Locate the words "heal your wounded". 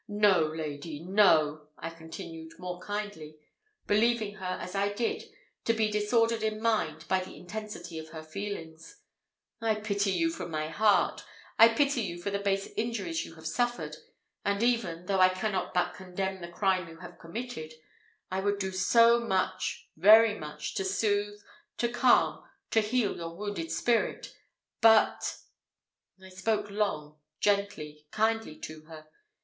22.81-23.69